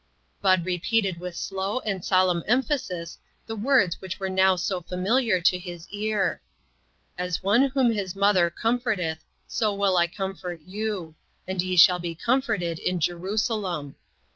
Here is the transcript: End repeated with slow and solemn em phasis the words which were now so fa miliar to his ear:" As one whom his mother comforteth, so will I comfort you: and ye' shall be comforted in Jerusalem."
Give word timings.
End 0.43 0.65
repeated 0.65 1.19
with 1.19 1.35
slow 1.37 1.77
and 1.81 2.03
solemn 2.03 2.43
em 2.47 2.63
phasis 2.63 3.17
the 3.45 3.55
words 3.55 4.01
which 4.01 4.19
were 4.19 4.31
now 4.31 4.55
so 4.55 4.81
fa 4.81 4.95
miliar 4.95 5.43
to 5.43 5.59
his 5.59 5.87
ear:" 5.91 6.41
As 7.19 7.43
one 7.43 7.65
whom 7.69 7.91
his 7.91 8.15
mother 8.15 8.49
comforteth, 8.49 9.23
so 9.45 9.75
will 9.75 9.95
I 9.97 10.07
comfort 10.07 10.61
you: 10.65 11.13
and 11.47 11.61
ye' 11.61 11.75
shall 11.77 11.99
be 11.99 12.15
comforted 12.15 12.79
in 12.79 12.99
Jerusalem." 12.99 13.95